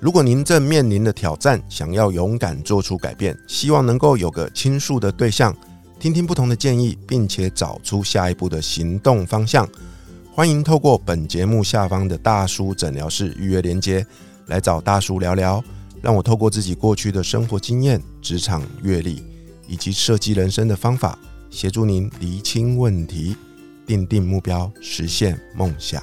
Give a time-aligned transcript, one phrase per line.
[0.00, 5.54] 如果您正面临的挑战，想要勇敢做出改变，希望能够有个倾诉的对象，
[5.98, 9.68] 听听不同的建议，并且找出下一步的行动方向，
[10.32, 14.06] 欢迎透过本节目下方的大叔诊疗室预约连接，
[14.46, 15.62] 来找大叔聊聊。
[16.00, 19.22] 让我透过自己过去的生活经验、职场阅历
[19.68, 21.18] 以及设计人生的方法，
[21.50, 23.36] 协助您厘清问题，
[23.84, 26.02] 定定目标，实现梦想。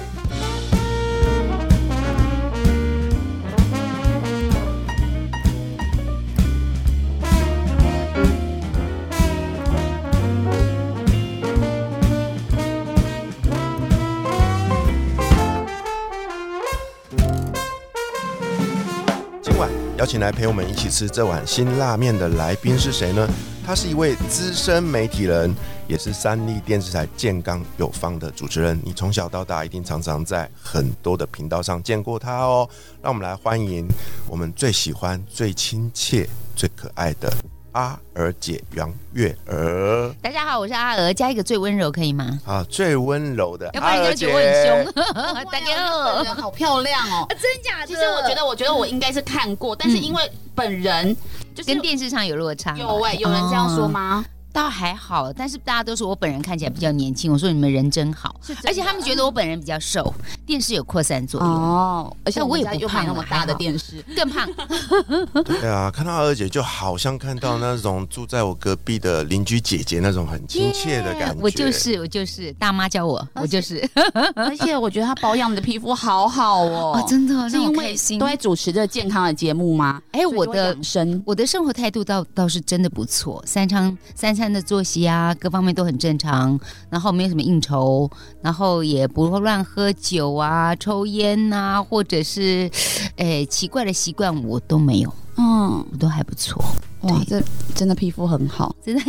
[20.11, 23.25] 请来陪我们一起吃这碗辛辣面的来宾是谁呢？
[23.65, 25.55] 他是一位资深媒体人，
[25.87, 28.77] 也是三立电视台健康有方的主持人。
[28.83, 32.67] 你从小到大一定常常在很多的频道上见过他哦。
[33.01, 33.87] 让我们来欢迎
[34.27, 37.33] 我们最喜欢、最亲切、最可爱的
[37.73, 42.37] 阿娥姐杨月娥大家好，我是阿娥，加一个最温柔可以吗？
[42.45, 44.27] 啊，最温柔的要不阿娥姐。
[44.27, 45.45] 然人家觉得我很凶。
[45.51, 47.25] 大家好，人好漂亮哦！
[47.31, 47.87] 真假的？
[47.87, 50.21] 其实我觉得，我觉得我应该是看过，但是因为
[50.53, 51.15] 本人
[51.55, 52.75] 就是跟电视上有落差。
[52.77, 54.25] 有哎、有人这样说吗？
[54.53, 57.31] 倒还好，但是大家都说我本人看起来比较年轻。
[57.31, 60.13] 我说你们人真好，真而且他们觉得我本人比较瘦，
[60.45, 64.47] 电视有扩散作用，哦，而且我也不胖又买那么大的电视，更胖。
[65.45, 71.41] 对啊，看到二姐就好像看到那种住在我隔壁的邻居姐姐那种很亲切的感觉。
[71.41, 73.87] 我就是我就是大妈教我，我就是
[74.35, 80.01] 而且我觉得她保养的皮肤好好哦哦，真的是因为都在主持着健康的节目吗？
[80.11, 86.57] 哎我的所以都会养生我的生活态度倒倒是真的不错，三昌三餐的作息啊，各方面都很正常，
[86.89, 88.09] 然后没有什么应酬，
[88.41, 92.71] 然后也不会乱喝酒啊、抽烟呐、或者是，
[93.17, 96.63] 哎奇怪的习惯我都没有，嗯，我都还不错。
[97.01, 97.41] 哇，这
[97.73, 99.01] 真的皮肤很好， 真的，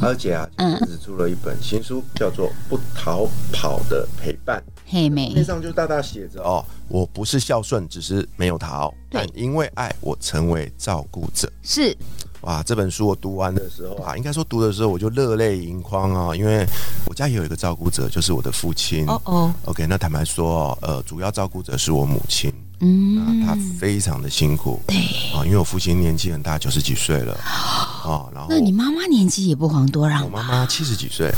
[0.00, 5.32] 二姐啊，嗯只出了一本新书，叫做《不逃跑的陪伴》，嘿妹。
[5.32, 9.24] 面，上就大大写着哦，我不是孝顺，只是没有逃，对。
[9.24, 11.48] 但因为爱，我成为照顾者。
[11.62, 11.96] 是
[12.42, 16.64] 哇，这本书我读完的时候啊，应该说读的时候我就热泪盈眶啊，因为
[17.06, 19.04] 我家也有一个照顾者，就是我的父亲。
[19.08, 24.96] 哦哦，OK，那坦白说，呃，主要照顾者是我母亲，嗯那她非常的辛苦对。
[25.34, 30.28] 啊，因为我父亲年纪很大，九十几岁了啊，然后那你妈妈年纪也不遑多我让我？
[30.30, 31.32] 妈妈七十几岁，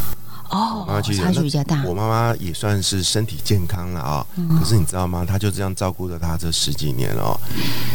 [0.51, 1.95] 哦妈妈其实差距比较大我。
[1.95, 5.25] 妈妈也算是身体健康了啊、嗯可是你知道吗？
[5.27, 7.41] 她就这样照顾着她这十几年哦。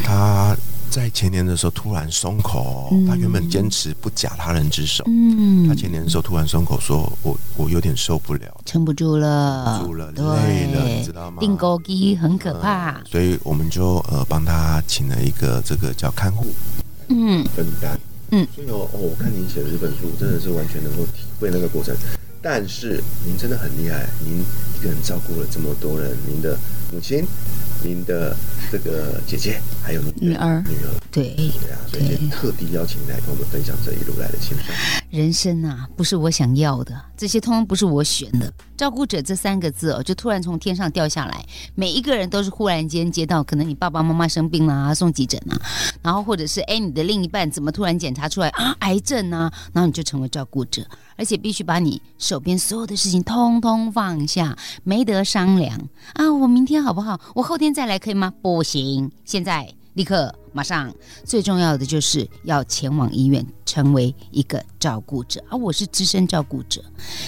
[0.04, 0.58] 她
[0.90, 13.04] 在前年的时候突然松口、哦，她原本坚持不假他人之手，嗯他前年的时候突然松口说：“我我有点受不了，撑不住了，住了，累了，你知道吗？”定钩机很可怕呃。
[13.06, 16.48] 所以我们就呃帮他请了一个这个叫看护
[17.10, 18.00] 嗯，分担。
[18.32, 21.96] 嗯所以哦哦，我看您写的这本书，真的是完全能够体会那个过程。
[22.42, 26.58] 但是您真的很厉害，您一个人照顾了这么多人，您的
[26.92, 27.26] 母亲、
[27.86, 28.36] 您的
[28.72, 30.64] 这个姐姐，还有女儿。
[30.68, 34.76] 女儿，对，对啊，所以也特地邀请你来跟我们分享这一路来的心酸。
[35.16, 38.52] 人生啊，不是我想要的，这些通通不是我选的。
[38.76, 45.56] 照顾者这三个字哦，就突然从天上掉下来，每一个人都是忽然间接到，可能你爸爸妈妈生病啦、送急诊啊，
[46.02, 55.80] 然后或者是哎你的另一半怎么突然检查出来啊癌症啊，然后你就成为照顾者，而且必须把你手边所有的事情通通放下，没得商量
[56.16, 56.30] 啊。
[56.34, 57.18] 我明天好不好？
[57.34, 58.34] 我后天再来可以吗？
[58.42, 60.90] 不行，现在立刻马上。
[61.26, 66.82] 最重要的就是要前往医院，成为一个照顾者，而、我是资深照顾者。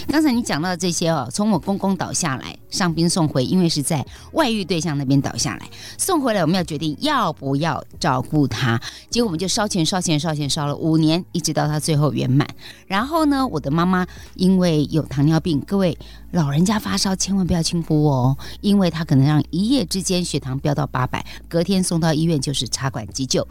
[0.07, 8.81] 刚才你讲到的这些哦，从我公公倒下来，上宾送回，因为是在外遇对象那边倒下来，送回来我们要决定要不要照顾他。
[9.09, 12.47] 结果我们就烧钱烧钱烧钱烧了五年，一直到他最后圆满。
[12.87, 15.97] 然后呢，我的妈妈因为有糖尿病，各位
[16.31, 23.47] 老人家发烧千万不要轻忽哦，因为他可能让一夜之间血糖飙到八百，隔天送到医院就是插管急救，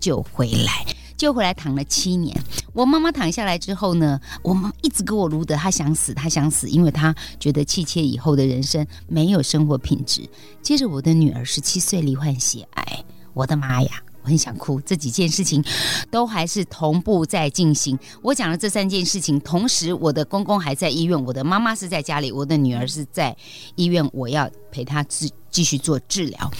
[0.00, 0.84] 救回来。
[1.16, 2.36] 救回来躺了七年，
[2.74, 10.28] 我妈妈躺下来之后呢，我妈一直给我撸的，她想死，她想死，因为她觉得气切以后的人生没有生活品质。
[10.60, 14.02] 接着我的女儿十七岁罹患血癌，我的妈呀！
[14.22, 15.64] 我很想哭，这几件事情
[16.10, 17.96] 都还是同步在进行。
[18.20, 23.34] 我讲了这三件事情，同时我的公公还在医院，我的妈妈是在家里，我的女儿是在
[23.76, 26.50] 医院，我要陪她继继续做治疗。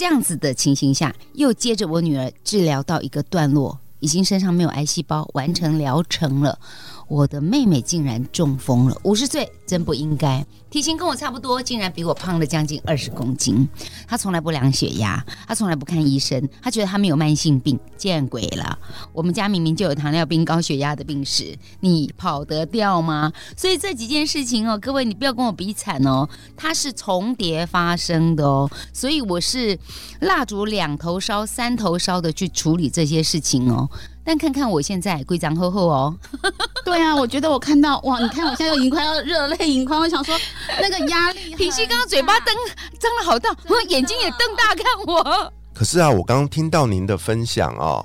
[0.00, 6.58] 这样子的情形下，又接着我女儿治疗到一个段落，已经身上没有癌细胞，完成疗程了。
[7.06, 10.42] 我的妹妹竟然中风了，五十岁真不应该。
[10.70, 13.68] 体型跟我差不多，竟然比我胖了将近二十公斤。
[14.06, 18.78] 她从来不量血压，她从来不看医生，她觉得她没有慢性病，见鬼了！
[19.12, 23.32] 我们家明明就有糖尿病、高血压的病史，你跑得掉吗？
[23.56, 28.70] 所以这几件事情哦，各位你不要跟我比惨哦，它是重叠发生的哦。
[28.92, 29.76] 所以我是
[30.20, 33.90] 蜡烛两头烧、三头烧的去处理这些事情哦。
[34.22, 36.14] 但看看我现在规章厚厚哦，
[36.84, 40.36] 对啊，我觉得我看到哇，你看我现在已经快要热泪盈眶，我想说
[40.80, 42.54] 那个压力，平西刚刚嘴巴瞪
[43.00, 45.52] 张了好大，我眼睛也瞪大看我。
[45.72, 48.04] 可是啊，我刚刚听到您的分享哦，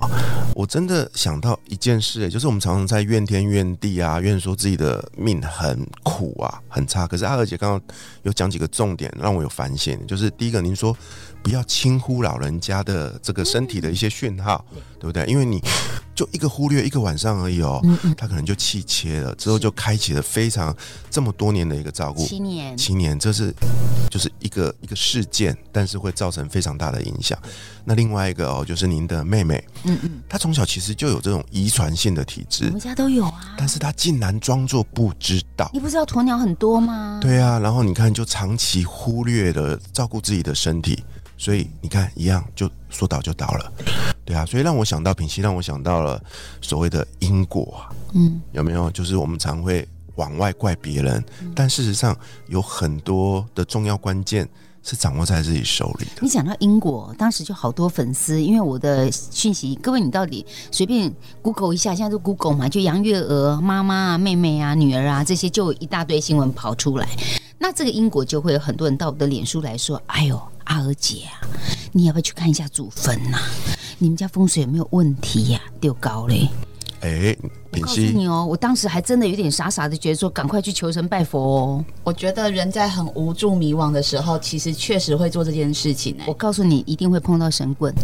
[0.54, 7.06] 我真的想到一件事，就是我们常常在怨天怨地啊，怨说自己的命很苦啊，很差。
[7.06, 7.80] 可是阿娥姐刚刚
[8.22, 10.96] 有讲几个重点，让我有反省，就是第一个，您说。
[11.42, 14.64] 不要轻忽老人家的这个身体的一些讯号，
[14.98, 15.24] 对不对？
[15.26, 15.62] 因为你
[16.16, 17.80] 就一个忽略一个晚上而已哦，
[18.16, 20.74] 他可能就气切了，之后就开启了非常
[21.10, 23.54] 这么多年的一个照顾，七年，七年，这是
[24.10, 27.38] 就是一个一个事件，但是会造成非常大的影响。
[27.84, 35.70] 那另外一个哦，就是您的妹妹，嗯嗯，她从小其实就有这种遗传性的体质，我们家都有啊，但是她竟然装作不知道。
[35.74, 37.18] 你不知道鸵鸟很多吗？
[37.20, 41.04] 对啊，然后你看，就长期忽略了照顾自己的身体。
[41.38, 43.72] 所以你看，一样就说倒就倒了，
[44.26, 46.22] 对啊，所以让我想到品析，让我想到了
[46.60, 48.90] 所谓的因果啊，嗯，有没有？
[48.90, 49.86] 就是我们常会
[50.16, 51.24] 往外怪别人，
[51.54, 52.14] 但事实上
[52.48, 54.46] 有很多的重要关键
[54.86, 56.12] 是掌握在自己手里的。
[56.20, 61.12] 你讲到因果，当时就好多粉丝，因为我的讯息，各位你到底随便
[61.42, 67.08] Google 一下，现在都 Google 嘛，就杨月娥妈妈啊、妹妹啊、女儿啊这些，就一大堆新闻跑出来，
[67.58, 70.40] 那这个因果就会有很多人到我的脸书来说，哎呦。
[70.66, 71.46] 阿娥姐啊，
[71.92, 73.38] 你要不要去看一下祖坟呐？
[73.98, 75.60] 你们家风水有没有问题呀？
[75.80, 76.48] 丢高嘞！
[77.06, 77.36] 哎，
[77.70, 81.84] 我告诉你哦，我当时还真的有点傻傻的觉得说，赶快去求神拜佛哦。
[82.02, 86.16] 我觉得人在很无助迷惘的时候，其实确实会做这件事情。
[86.26, 87.94] 我告诉你，一定会碰到神棍。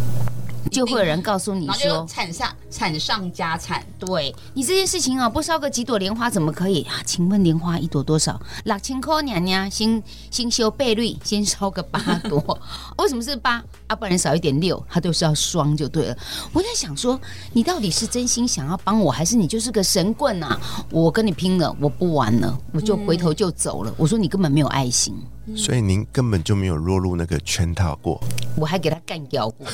[0.70, 3.84] 就会有人告诉你说，惨上惨上加惨。
[3.98, 6.94] 对你这件事情啊，不烧个几朵莲花怎么可以啊？
[7.04, 8.40] 请问莲花一朵多少？
[8.64, 12.58] 六千块娘娘，先先修倍率，先烧个八朵。
[12.98, 13.62] 为 什么是八？
[13.86, 16.16] 啊，不然少一点六，它都是要双就对了。
[16.52, 17.20] 我在想说，
[17.52, 20.60] 你到底是真心想要帮我，还是你就是个神棍啊？
[20.90, 23.92] 我跟你拼了，我不玩了，我就回头就走了。
[23.96, 25.14] 我说你根本没有爱心。
[25.56, 28.20] 所以您根本就没有落入那个圈套过，
[28.56, 29.66] 我还给他干掉过，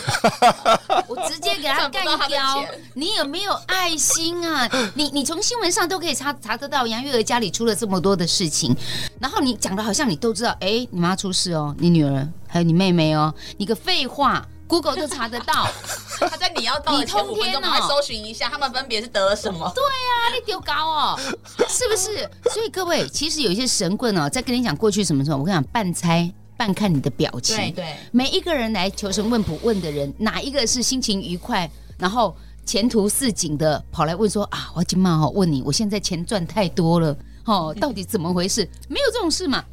[1.07, 2.65] 我直接给他干掉。
[2.95, 4.69] 你有没有爱心啊？
[4.95, 8.75] 你你从新闻上都可以查查得到杨月娥家里出了这么多的事情，
[9.21, 14.47] 然后你讲的好像你都知道，哎，你妈出事哦，你女儿还有你妹妹哦，你个废话。
[14.69, 15.67] Google 都查得到，
[16.21, 19.73] 他在你要到的前五分钟来搜寻一下，他们分别是得了什么？
[19.75, 21.19] 对啊，你丢高哦，
[21.69, 22.29] 是不是？
[22.53, 27.57] 所以各位，其实有一些神棍哦，在跟你讲过去什么时候，我跟你讲，半猜半看你的表情。
[27.57, 32.37] 对对，每一个人来求神问卜问的人，哪一个是心情愉快，然后
[32.67, 37.17] 前途似锦的跑来问说啊，我今嘛哦问你，我现在钱赚太多了，
[37.47, 38.69] 哦，到底怎么回事？
[38.89, 39.65] 没有这种事嘛，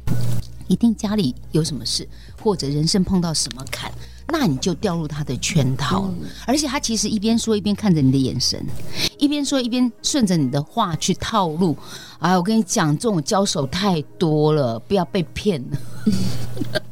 [0.68, 2.08] 一定家里有什么事，
[2.42, 3.92] 或者人生碰到什么坎。
[4.28, 6.10] 那你就掉入他的圈套，
[6.46, 8.60] 而且他其实一边说一边看着你的眼神，
[9.18, 11.76] 一边说一边顺着你的话去套路。
[12.18, 16.82] 哎，我跟你讲，这种交手太多了，不要被骗了。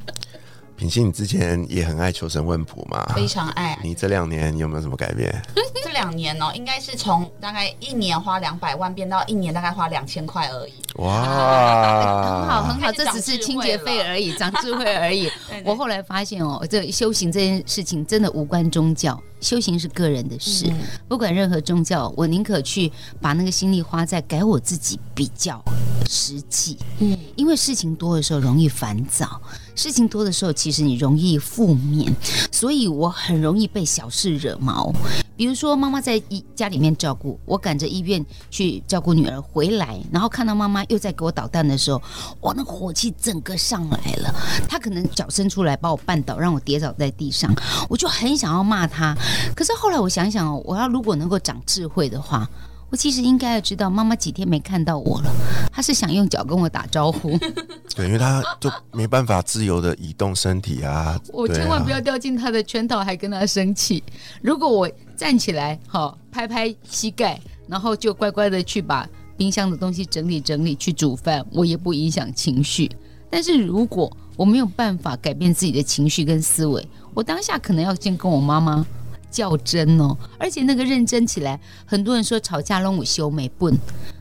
[0.84, 3.02] 品心，你之前也很爱求神问卜嘛？
[3.14, 3.78] 非常爱。
[3.82, 5.34] 你这两年有没有什么改变？
[5.82, 10.74] 这两年哦，应该是从大概一年花两百万变到一年大概花两千块而已。
[10.96, 11.22] 哇，
[12.42, 15.30] 很好很好，这只是清洁费而已，长智慧而已。
[15.64, 19.18] 我后来发现哦，这修行这件事情真的无关宗教。
[19.40, 20.70] 修行是个人的事，
[21.06, 25.62] 不管任何宗教，我宁可去把那个心力花在改我自己比较
[26.08, 26.78] 实际。
[26.98, 29.38] 嗯，因为事情多的时候容易烦躁，
[29.74, 32.12] 事情多的时候其实你容易负面，
[32.52, 34.92] 所以我很容易被小事惹毛。
[35.36, 42.00] 比如说，妈妈在医家里面照顾我，赶着医院去照顾女儿回来，然后看到妈妈又在给我捣蛋的时候，
[42.42, 44.32] 哇，那火气整个上来了。
[44.68, 47.52] 她可能脚伸出来把我绊倒，让我跌倒在地上，
[47.88, 49.12] 我就很想要骂她。
[49.56, 52.48] 可是后来我想想哦，我要如果能够长智慧的话。
[52.94, 55.32] 我其实应该要知道，妈妈几天没看到我了，
[55.72, 57.36] 她是想用脚跟我打招呼。
[57.92, 61.20] 对，因为她就没办法自由的移动身体啊。
[61.32, 64.00] 我千万不要掉进她的圈套，还跟她生气。
[64.40, 69.04] 如果我站起来，好拍拍膝盖，然后就乖乖的去把
[69.36, 72.88] 冰箱的东西整理整理，去煮饭，我也不影响情绪。
[73.28, 78.86] 但是如果我没有办法改变自己的情绪跟思维，我当下可能要先跟我妈妈。
[79.34, 83.76] 较真哦，而且那个认真起来，很多人说吵架让我修眉笨，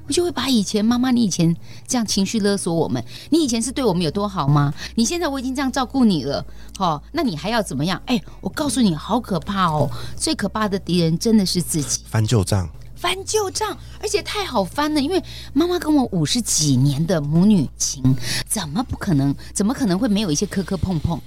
[0.08, 1.56] 我就会把以前妈妈你以前
[1.88, 4.74] 这样情绪勒索我们，你以前是对我们有多好吗？
[4.96, 6.44] 你现在我已经这样照顾你了，
[6.80, 8.02] 哦，那你还要怎么样？
[8.08, 9.88] 哎，我告诉你，好可怕哦！
[10.18, 12.02] 最可怕的敌人真的是自己。
[12.10, 18.04] 翻旧账，翻旧账，而且太好翻了，因为妈妈跟我五十几年的母女情，
[18.48, 19.36] 怎么不可能？
[19.54, 21.20] 怎么可能会没有一些磕磕碰碰？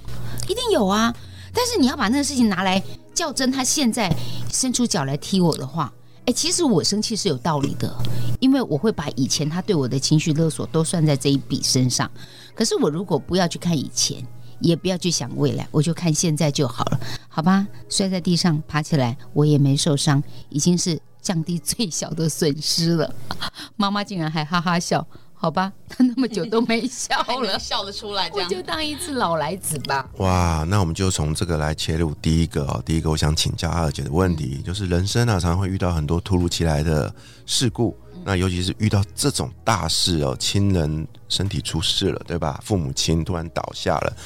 [0.49, 1.15] 一定有啊！
[1.53, 2.83] 但是你要把那个事情拿来
[3.17, 4.15] 较真，他现在
[4.53, 5.91] 伸出脚来踢我的话，
[6.25, 7.91] 哎，其实我生气是有道理的，
[8.39, 12.09] 因为我会把以前他对我的情绪勒索都算在这一笔身上。
[12.53, 14.23] 可是我如果不要去看以前，
[14.59, 17.67] 也不要去想未来，我就看现在就好了，好吧？
[17.89, 23.11] 摔在地上爬起来，我也没受伤，已经是降低最小的损失了。
[23.75, 25.07] 妈妈竟然还哈哈笑。
[25.39, 30.09] 好吧，他那么久都没笑了， 笑得出来，我就当一次老来子吧。
[30.17, 32.11] 哇，那我们就从这个来切入。
[32.15, 37.13] 第一个哦，第一个我想请教二姐的问题，就是人生啊，常常会遇到很多突如其来的
[37.45, 41.07] 事故，那尤其是遇到这种大事哦，亲人。
[41.29, 42.59] 身体出事了，对吧？
[42.63, 44.17] 父母亲突然倒下了，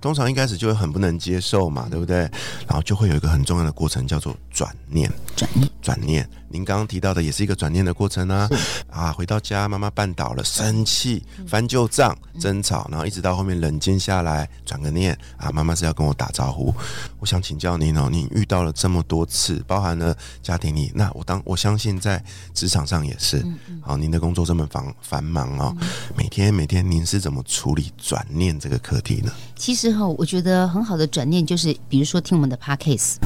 [0.00, 2.18] 通常一开始就会很不能接受嘛，对不对？
[2.66, 5.10] 然后就会有一个很重要的过程，叫做转念。
[5.36, 6.28] 转念，转念。
[6.48, 8.46] 您刚刚提到的也是一个转念的过程啊。
[8.90, 16.74] 啊，回到家，妈妈绊倒了，生气，翻旧账，争吵，然后一直到后面冷静下来，转个念啊，妈妈是要跟我打招呼。
[17.18, 23.42] 我想请教您哦，您遇到了这么多次，包含了家庭里，那我当我相信在职场上也是。
[23.80, 25.74] 好，您的工作这么繁繁忙哦，
[26.14, 26.52] 每天。
[26.52, 29.32] 每天您是怎么处理转念这个课题呢？
[29.56, 33.16] 其实哈，我觉得很好的转念就是，比如说听我们的 podcast，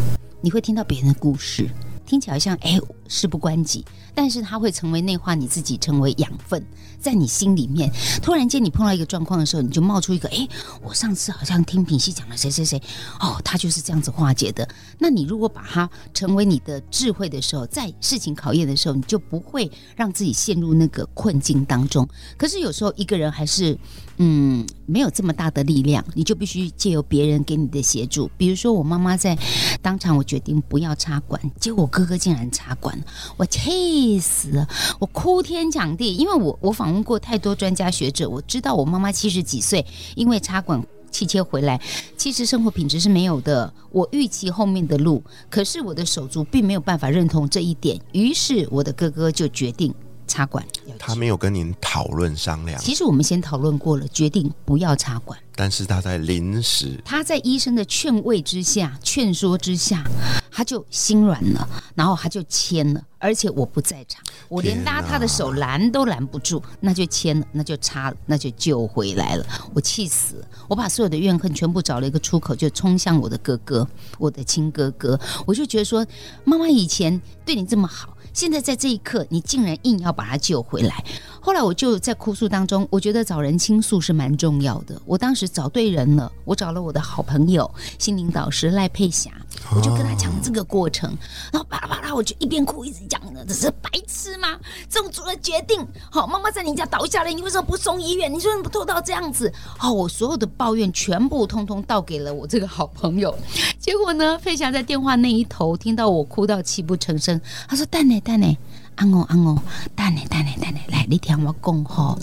[0.42, 1.66] 你会听到别人的故事，
[2.06, 3.84] 听起来像哎事不关己。
[4.14, 6.64] 但是它会成为内化你自己，成为养分，
[6.98, 7.92] 在你心里面。
[8.22, 10.48] 突然间你碰到一个状况的时候，你就冒出一个：哎，
[10.82, 12.80] 我上次好像听品熙讲了谁谁谁，
[13.20, 14.66] 哦，他就是这样子化解的。
[14.98, 22.08] 那你如果把它成为你的智慧的时候，在事情考验的时候，你就不会让自己陷入那个困境当中。
[22.38, 23.76] 可是有时候一个人还是
[24.16, 28.30] 嗯没有这么大的力量，你就必须借由别人给你的协助。
[28.38, 29.36] 比如说我妈妈在
[29.82, 32.94] 当场，我决定不要插管，结果哥哥竟然插管，
[33.38, 34.20] 我气。
[34.20, 34.68] 死了！
[34.98, 41.80] 我哭天抢地，因为我我访问过太多专家学者，我知道我妈妈七十几岁，因为插管气切回来，
[42.16, 43.72] 其实生活品质是没有的。
[43.90, 49.94] 我预期后面的路，可是我的手足并没有办法认同这一点，于是我的哥哥就决定
[50.26, 50.62] 插管。
[50.98, 55.38] 他没有跟您讨论商量，其实我们先讨论过了，决定不要插管。
[55.58, 60.04] 但是他在临时，他在医生的劝慰之下、劝说之下，
[60.50, 63.02] 他就心软了，然后他就签了。
[63.18, 69.46] 而且我不在场，我连拉他的手拦都拦不住，那就签了，那就插了，那就救回来了。
[69.74, 73.88] 我气死了，我把所有的怨恨全部找了一个出口，就冲向我的哥哥，
[74.18, 75.18] 我的亲哥哥。
[75.46, 76.06] 我就觉得说，
[76.44, 78.14] 妈妈以前对你这么好。
[78.34, 81.04] 现在在这一刻，你竟然硬要把他救回来。
[81.40, 85.00] 后来我就在哭诉当中，我觉得找人倾诉是蛮重要的。
[85.04, 89.30] 我当时找对人了，我找了我的好朋友心灵导师赖佩霞，
[89.72, 91.16] 我就跟他讲这个过程，
[91.52, 94.58] 然后巴拉巴拉，我就一边哭一直讲呢，这是白痴吗？
[94.90, 98.32] 这种做了决定，好，妈妈在你家倒下来，你为什么不送医院？
[98.32, 99.52] 你说你不拖到这样子？
[99.80, 103.32] 哦，我所有的抱怨全部通通倒给了我这个好朋友。
[103.78, 108.56] 结果呢，佩霞在电话那一头听到我哭到泣不成声，她说：“蛋呢？”蛋呢？
[108.96, 109.62] 安哦安哦，
[109.94, 112.18] 蛋呢蛋呢蛋呢，来，你听我讲吼。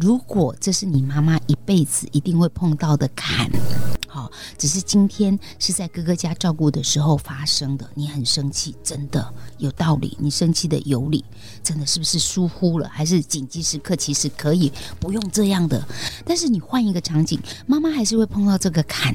[0.00, 3.50] 如果这是你妈妈一辈子一定会碰到的坎，
[4.14, 7.84] 好，只是今天是在哥哥家照顾的时候发生的。
[7.94, 10.16] 你很生气，真的有道理。
[10.20, 11.24] 你生气的有理，
[11.64, 12.88] 真的是不是疏忽了？
[12.88, 15.84] 还是紧急时刻其实可以不用这样的？
[16.24, 19.12] 但是你换一个场景，妈妈还是会碰到这个坎。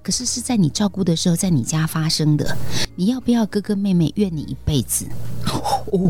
[0.00, 2.56] 可是是在你照顾的时候，在你家发生的。
[2.94, 5.08] 你要不要哥哥妹妹怨你一辈子？
[5.46, 6.08] 哦，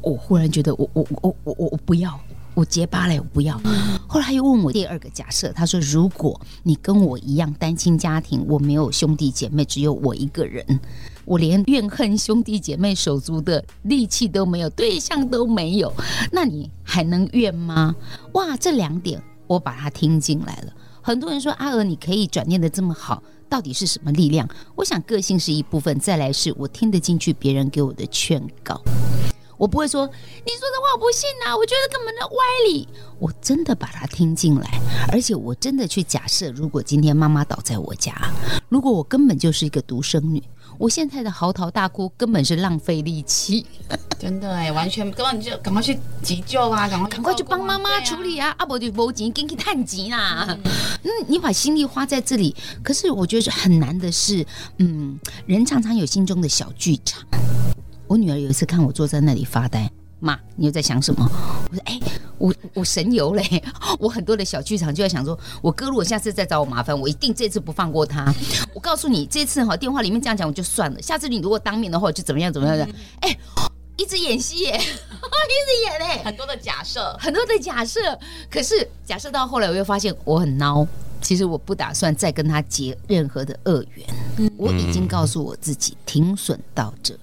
[0.00, 2.20] 我忽然觉得我我我我我我不要，
[2.54, 3.60] 我结巴了，我不要。
[4.06, 10.64] 后来又问我第二个假设，他说：如果你跟我一样单亲家庭，我没有兄弟姐妹，只有我一个人，
[11.24, 15.92] 我连怨恨兄弟姐妹手足的力气都没有，对象都没有，
[16.30, 17.96] 那你还能怨吗？
[18.32, 20.72] 哇，这两点我把它听进来了。
[21.02, 23.22] 很多人说阿娥，你可以转念的这么好。
[23.46, 24.48] 到底是什么力量？
[24.74, 28.80] 我想个性是一部分，再来是我听得进去别人给我的劝告。
[29.64, 32.36] 我不会说你说的话我不信啊，我觉得根本的歪
[32.68, 32.86] 理。
[33.18, 34.78] 我真的把它听进来，
[35.10, 38.14] 而且我真的去假设，如果今天妈妈倒在我家，
[38.68, 40.42] 如果我根本就是一个独生女，
[40.76, 43.64] 我现在的嚎啕大哭根本是浪费力气。
[44.18, 48.54] 真的哎，完全根本就赶快去急救啊，赶快赶快去帮妈妈处理啊！
[48.58, 50.46] 阿伯就无钱，给你探急啦。
[51.04, 54.44] 嗯，你把心力花在这里，可是我觉得很难的是，
[54.78, 57.26] 嗯，人常常有心中的小剧场。
[58.06, 61.28] 我女儿有一次看我坐在那里发呆，妈，你又在想什么？
[61.70, 62.00] 我说，哎，
[62.38, 63.62] 我我神游嘞，
[63.98, 68.32] 我很多的小剧场就在想说，我哥如果下次再找我麻烦，我一定这次不放过他。
[68.74, 72.88] 我告诉你，这次哈电话里面这样讲我就算了，下次你如果当面的话，就怎么样怎么样的，
[73.20, 73.36] 哎。
[73.96, 74.82] 一直演戏耶， 一直
[75.84, 78.00] 演嘞，很多的假设，很多的假设。
[78.50, 80.84] 可是假设到后来，我又发现我很孬。
[81.22, 87.14] 其实我不打算再跟他结任何的恶缘，我已经告诉我自己停损到这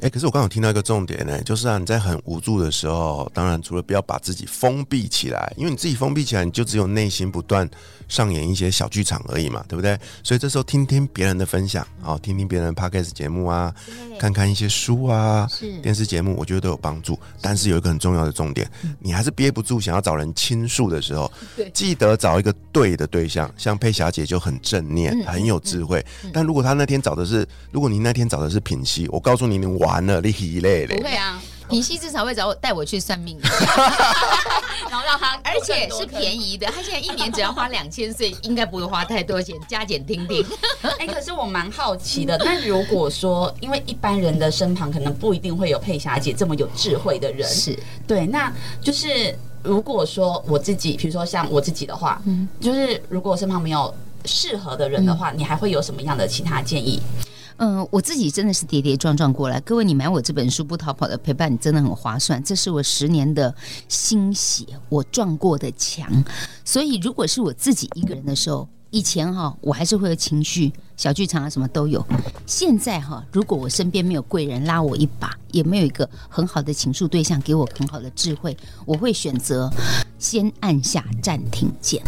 [0.00, 0.06] 里。
[0.06, 7.68] 哎，可是我刚好听到一个重点呢，就是啊，你在很无助的时候，当然除了不要把自己封闭起来，因为你自己封闭起来，你就只有内心不断
[8.08, 9.98] 上演一些小剧场而已嘛，对不对？
[10.22, 13.72] 所以这时候听听别人的分享啊，听听别人的 podcast 节目啊，
[14.18, 15.46] 看看一些书啊，
[15.82, 17.18] 电视节目，我觉得都有帮助。
[17.40, 21.30] 但是有一个很重要的重点，你还是憋不住想要找人倾诉的时候，
[21.74, 26.04] 记得找一个对的对象，像佩霞姐就很正念，很有智慧。
[26.32, 29.89] 但如果她那天找的是，如果你那天找的是品熙，我告诉你，你玩。
[29.90, 30.96] 完了，你一累嘞。
[30.96, 33.36] 不会啊， 品熙至少会找我带我去算命，
[34.88, 36.68] 然后让他，而且是便宜的。
[36.68, 40.46] 他现在一年只要花两千岁，应该不会花太多钱，加减听听。
[41.00, 48.26] 哎，可是我蛮好奇的，那如果说，因为一般人的身旁可能不一定会有佩霞姐这么有智慧的人，是对。
[48.26, 53.92] 那就是如果说我自己，比如说像我自己的话，嗯，就是如果我身旁没有
[54.24, 57.02] 适合的人的话，你还会有什么样的其他建议？
[57.60, 59.60] 嗯，我自己真的是跌跌撞撞过来。
[59.60, 62.42] 各位，你买我这本书不逃跑的陪伴，你真的很划算。
[62.42, 63.54] 这是我十年的
[63.86, 66.10] 心血，我撞过的墙。
[66.64, 72.02] 所以，如果是我自己一个人的时候，以前哈，我还是会有情绪、小剧场啊，什么都有。
[72.46, 79.70] 现在哈，如果我身边没有贵人拉我一把，也没有一个很好的倾诉对象给我很好的智慧，我会选择
[80.18, 82.02] 先按下暂停键。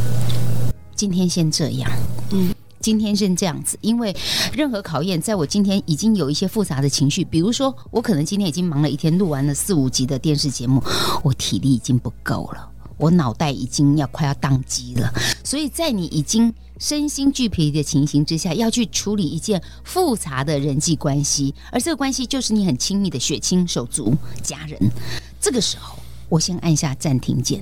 [0.97, 1.91] 今天先这样，
[2.31, 2.55] 嗯。
[2.83, 4.15] 今天是这样子，因为
[4.53, 10.83] 任何考验，在我今天已经有一些复杂的情绪，比如说，我可能今天已经忙了一天，录完了四五集的电视节目，
[11.23, 12.69] 我体力已经不够了，
[12.99, 15.11] 我脑袋已经要快要宕机了。
[15.45, 24.77] 所以在你已经身心俱疲的情形之下，要去处理一件复杂的人际关系，而这个关系就是你很亲密的血亲手足家人，
[25.41, 26.02] 这个时候。
[26.33, 27.61] 我先按下暂停键，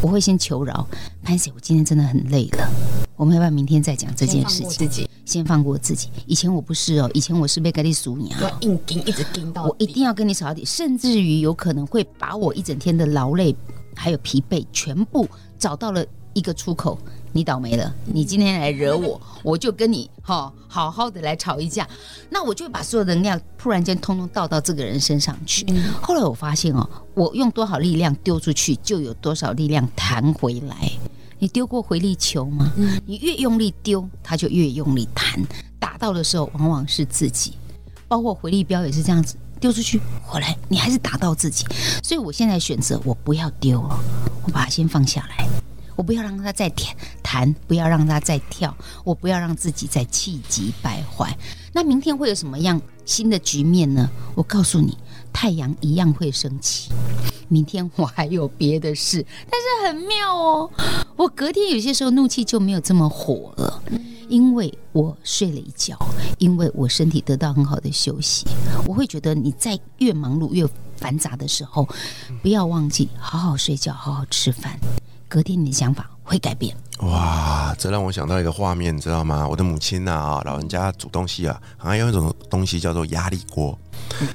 [0.00, 0.86] 我会先求饶，
[1.24, 2.70] 潘 Sir，我今天真的很累了，
[3.16, 4.68] 我们要不要明天再讲这件事情？
[4.68, 6.08] 自己先放过自己。
[6.24, 13.52] 以前我不是哦，以前我是被格力数你啊，硬盯一直盯到，我一定要跟你吵到底，甚至于有可能会把我一整天的劳累
[13.96, 16.96] 还有疲惫全部找到了一个出口。
[17.32, 21.88] 你倒霉了，你今天来惹我， 我就跟你哈好好的来吵一架，
[22.30, 25.66] 那我就把所有能量突然间通通倒到这个人身上去。
[26.00, 30.92] 后来我发现哦，我用多少力量丢出去，就有多少力量弹回来。
[31.38, 32.72] 你丢过回力球吗？
[33.06, 35.42] 你越用力丢，它就越用力弹。
[35.78, 37.54] 打到的时候，往往是自己。
[38.06, 41.64] 包括回力镖也是这样子，丢出去回来，你还是打到自己。
[42.02, 43.98] 所以我现在选择，我不要丢了，
[44.44, 45.48] 我把它先放下来。
[45.96, 51.36] 我不要让他再弹弹，不要让他再跳，我不要让自己再气急败坏。
[51.72, 54.08] 那明天会有什么样新的局面呢？
[54.34, 54.96] 我告诉你，
[55.32, 56.90] 太阳一样会升起。
[57.48, 60.70] 明天我还有别的事，但是很妙哦。
[61.16, 63.82] 我隔天有些时候怒气就没有这么火了，
[64.28, 65.98] 因为我睡了一觉，
[66.38, 68.46] 因为我身体得到很好的休息。
[68.86, 71.86] 我会觉得你在越忙碌越繁杂的时候，
[72.42, 74.78] 不要忘记好好睡觉，好好吃饭。
[75.32, 76.76] 隔天你的想法会改变。
[76.98, 79.48] 哇，这让我想到一个画面，你知道吗？
[79.48, 83.76] 我的母亲呐，老人家煮东西啊，好像有一种东西叫做压力锅。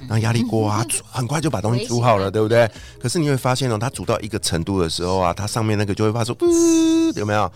[0.10, 2.68] 那压力锅啊， 很快就把东西煮好了，对不对？
[3.00, 6.36] 可是你会发现哦，它煮到一个程度的时候啊，它上面那个就会发出
[7.16, 7.52] “有没有？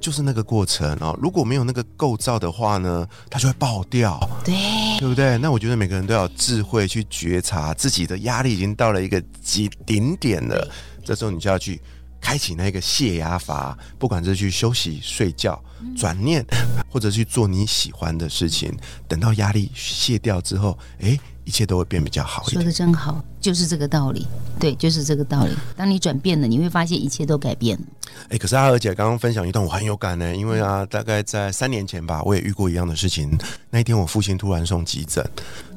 [0.00, 1.18] 就是那个过程哦。
[1.20, 4.16] 如果没有那个构造的话呢，它就会爆掉。
[4.44, 4.54] 对，
[5.00, 5.36] 对不对？
[5.38, 10.70] 那我觉得每个人都要智慧去觉察自己的压力已经到了一个极顶点了，
[11.04, 11.82] 这时候你就要去。
[12.26, 15.62] 开启那个泄压阀，不管是去休息、睡觉、
[15.96, 16.44] 转念，
[16.90, 22.42] 或者去做你喜欢的事情，等到压力卸掉之后，哎，一切都会变比较好。
[22.48, 24.26] 说的真好，就是这个道理。
[24.58, 25.52] 对，就是这个道理。
[25.76, 27.86] 当你转变了，你会发现一切都改变了。
[28.30, 30.34] 哎，可是阿娥姐刚刚分享一段，我很有感呢。
[30.34, 33.38] 因为啊，大概在三年前吧，我也遇过一样的事情。
[33.70, 35.24] 那一天，我父亲突然送急诊，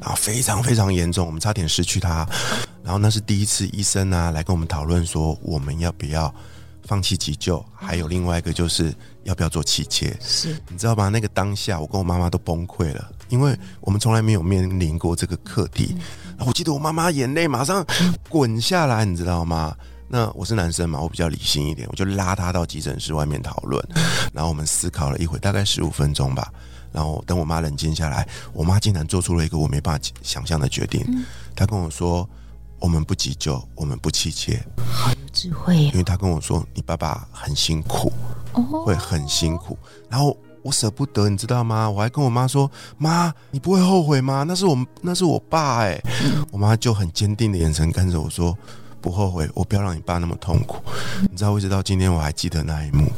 [0.02, 2.28] 然后非常非常严重，我们差点失去他。
[2.84, 6.34] 然后那是第一次医生啊来跟我们讨论说我们要不要
[6.86, 10.16] 放弃急救，还有另外一个就是要不要做气切。
[10.20, 11.10] 是你知道吗？
[11.10, 15.96] 那个当下，我跟我妈妈都崩溃了，因为我们从来没有面临过这个课题。
[16.38, 17.86] 然后我记得我妈妈眼泪马上
[18.28, 19.76] 滚下来，你知道吗？
[20.08, 23.86] 那我是男生嘛，我比较理性一点，我就拉她到急诊室外面讨论。
[24.34, 26.52] 然后我们思考了一会，大概十五分钟吧。
[26.92, 31.06] 然后等我妈冷静下来，我妈竟然做出了一个我没办法想象的决定。
[31.56, 32.28] 她跟我说
[32.80, 38.12] ：“我们不急救，我们不气切，好有智慧因为他跟我说你爸爸很辛苦。”
[38.54, 39.78] 哦，会很辛苦。
[40.10, 41.88] 然后我舍不得，你知道吗？
[41.88, 44.44] 我还跟我妈说：“妈，你不会后悔吗？
[44.48, 46.02] 那是我们，那是我爸。”哎，
[46.52, 48.58] 我妈就很坚定的眼神看着我说
[49.00, 50.82] ：“不后悔，我不要让你爸那么痛苦。”
[51.30, 53.12] 你知道，一直到今天我还记得那一幕。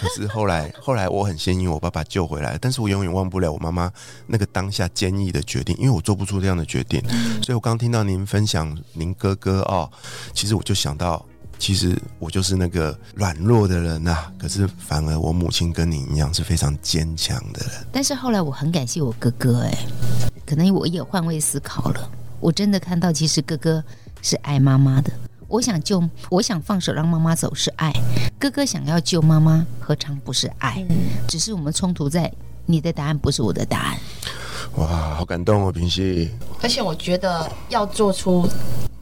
[0.00, 3.90] 可是后来，后来我很幸运，我爸爸救回来，但是我永远忘不了我妈妈
[4.26, 7.02] 那个当下坚毅的决定，因为我做不出这样的决定。
[7.42, 9.90] 所以我刚听到您分享您哥哥哦，
[10.32, 11.24] 其实我就想到。
[11.60, 17.84] 其实我就是那个软弱的人呐、可是反而我母亲跟你一样是非常坚强的人。
[17.90, 19.76] 但是后来我很感谢我哥哥，哎，
[20.46, 22.08] 可能我也换位思考了。
[22.38, 23.82] 我真的看到，其实哥哥
[24.22, 25.10] 是爱妈妈的。
[25.48, 27.90] 我想救，我想放手让妈妈走是爱；
[28.38, 30.84] 哥哥想要救妈妈，何尝不是爱？
[31.26, 32.30] 只是我们冲突在
[32.66, 33.98] 你的答案不是我的答案。
[34.74, 36.30] 哇，好感动哦，平西。
[36.62, 38.46] 而且我觉得要做出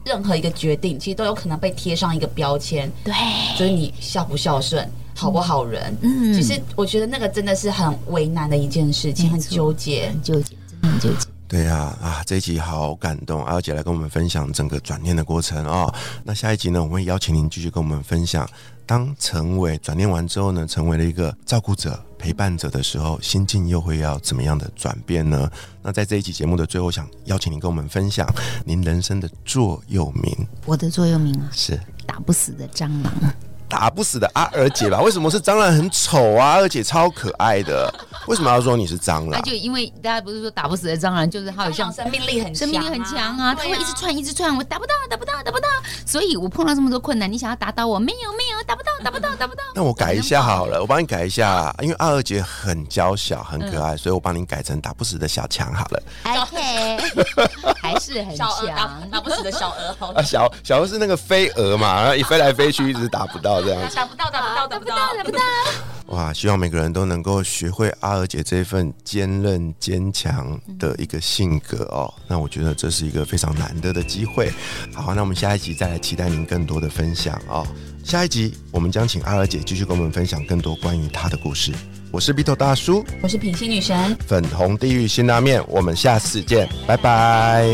[0.05, 3.13] 任何一个决定，其实都有可能被贴上一个标签，对，
[3.57, 5.93] 就是你孝不孝顺，好不好人。
[6.01, 10.07] 嗯其实我觉得那个真的是很为难的一件事情，很纠结。
[10.07, 11.27] 很纠结，真的很纠结。
[11.47, 15.93] 对呀、啊，这一集好感动，阿姐来跟我们分享整个转念的过程哦。
[16.23, 18.45] 那下一集呢，我们会邀请您继续跟我们分享，
[18.85, 25.49] 当成为转念完之后呢，成为了一个照顾者、陪伴者的时候，心境又会要怎么样的转变呢？
[25.81, 28.27] 那在这一集节目的最后，想邀请您跟我们分享
[28.65, 31.79] 您人生的座右铭我的座右铭啊，是。
[32.05, 33.13] 打不死的蟑螂。
[33.69, 34.99] 打不死的阿二姐吧？
[35.03, 36.55] 为什么是蟑螂很丑啊？
[36.55, 37.93] 二姐超可爱的，
[38.27, 39.43] 为什么要说你是蟑螂那螂？
[39.43, 45.67] 就因为大家不是说打不死的蟑螂，就是它好像生命力很生命力很强啊，它对会一直窜，一直窜，我打不到，打不到，打不到。
[46.05, 49.63] 所以我碰到这么多困难，你想要打倒我，没有，没有，打不到，打不到，打不到。
[49.75, 56.03] 那我改一下好了，我帮你改一下，因为阿二姐很娇小、很可爱，所以我帮你改成打不死的小强好了。
[56.23, 56.97] OK，
[57.87, 59.09] 还是很小鹅打强。
[59.09, 63.95] 打不死的小鹅，好啊，小小鹅是那个飞蛾嘛，然后一飞来飞去，一直打不到这样子。
[63.95, 65.39] 打不到，打不到，打不到，打不到。
[66.07, 72.13] 哇，希望每个人都能够学会阿娥姐这份坚韧坚强的一个性格哦。
[72.27, 74.51] 那我觉得这是一个非常难得的机会。
[74.93, 77.65] 好，那我们下一集再来期待您更多的分享哦。
[78.03, 81.73] 下一集我们将请阿娥姐继续跟我们分享更多关于她的故事。
[82.11, 84.15] 我是 Bito 大叔，我是品心女神。
[84.25, 87.67] 粉红地狱辛拉面，我们下次见，拜拜。